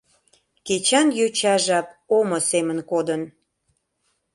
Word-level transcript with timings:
Кечан 0.65 1.07
йоча 1.19 1.55
жап 1.65 1.87
Омо 2.17 2.39
семын 2.49 2.79
кодын. 2.91 3.21